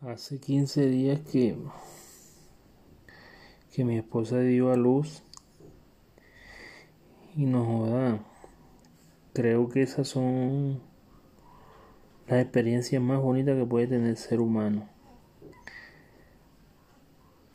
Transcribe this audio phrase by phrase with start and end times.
[0.00, 1.56] Hace 15 días que,
[3.74, 5.24] que mi esposa dio a luz
[7.34, 8.20] y nos joda.
[9.32, 10.80] Creo que esas son
[12.28, 14.88] las experiencias más bonitas que puede tener el ser humano.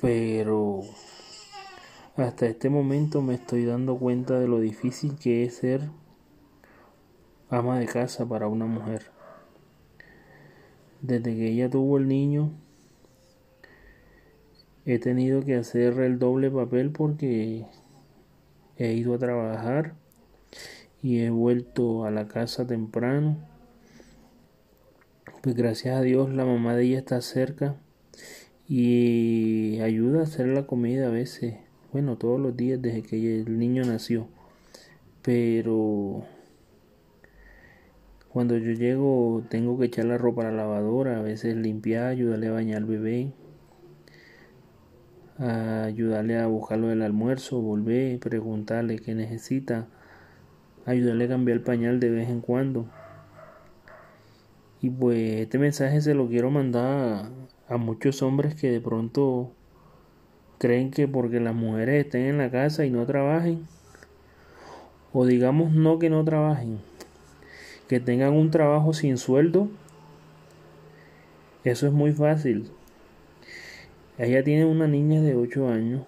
[0.02, 0.82] Pero
[2.18, 5.90] hasta este momento me estoy dando cuenta de lo difícil que es ser
[7.50, 9.23] ama de casa para una mujer.
[11.04, 12.54] Desde que ella tuvo el niño,
[14.86, 17.66] he tenido que hacer el doble papel porque
[18.78, 19.96] he ido a trabajar
[21.02, 23.38] y he vuelto a la casa temprano.
[25.42, 27.76] Pues gracias a Dios la mamá de ella está cerca
[28.70, 31.56] y ayuda a hacer la comida a veces,
[31.92, 34.30] bueno, todos los días desde que el niño nació.
[35.22, 36.24] Pero
[38.34, 42.48] cuando yo llego tengo que echar la ropa a la lavadora, a veces limpiar, ayudarle
[42.48, 43.32] a bañar al bebé,
[45.38, 49.86] ayudarle a buscarlo del almuerzo, volver, preguntarle qué necesita,
[50.88, 52.88] ayudarle a cambiar el pañal de vez en cuando.
[54.82, 57.30] Y pues este mensaje se lo quiero mandar
[57.70, 59.52] a muchos hombres que de pronto
[60.58, 63.68] creen que porque las mujeres estén en la casa y no trabajen,
[65.14, 66.80] o digamos no que no trabajen,
[67.94, 69.70] que tengan un trabajo sin sueldo,
[71.64, 72.72] eso es muy fácil.
[74.18, 76.08] Ella tiene una niña de 8 años,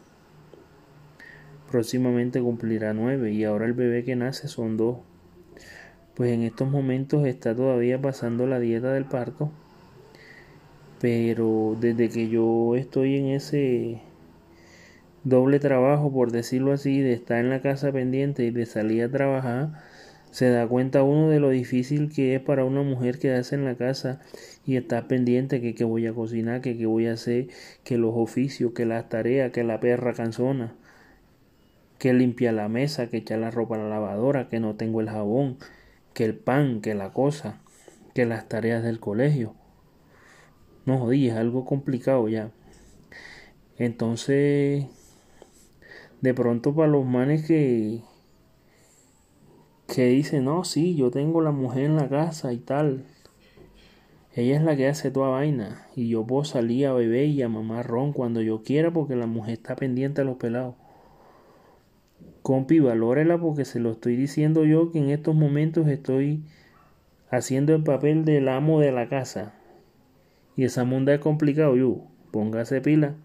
[1.69, 4.97] próximamente cumplirá 9 y ahora el bebé que nace son 2.
[6.15, 9.51] Pues en estos momentos está todavía pasando la dieta del parto,
[10.99, 14.01] pero desde que yo estoy en ese
[15.23, 19.11] doble trabajo, por decirlo así, de estar en la casa pendiente y de salir a
[19.11, 19.83] trabajar,
[20.35, 23.75] se da cuenta uno de lo difícil que es para una mujer quedarse en la
[23.75, 24.19] casa
[24.65, 27.47] y estar pendiente que, voy a cocinar, que, que voy a hacer,
[27.85, 30.75] que los oficios, que las tareas, que la perra canzona,
[31.99, 35.09] que limpia la mesa, que echa la ropa a la lavadora, que no tengo el
[35.09, 35.57] jabón,
[36.13, 37.61] que el pan, que la cosa,
[38.13, 39.55] que las tareas del colegio.
[40.85, 42.51] No jodí, es algo complicado ya.
[43.77, 44.85] Entonces,
[46.19, 48.01] de pronto para los manes que
[49.87, 53.05] que dice, no, sí, yo tengo la mujer en la casa y tal.
[54.33, 55.87] Ella es la que hace toda vaina.
[55.95, 59.27] Y yo puedo salir a beber y a mamar ron cuando yo quiera porque la
[59.27, 60.75] mujer está pendiente de los pelados.
[62.41, 66.43] Compi, valórela porque se lo estoy diciendo yo que en estos momentos estoy
[67.29, 69.53] haciendo el papel del amo de la casa.
[70.57, 72.01] Y esa munda es complicado, yo.
[72.31, 73.15] Póngase pila.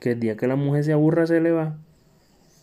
[0.00, 1.76] Que el día que la mujer se aburra se le va.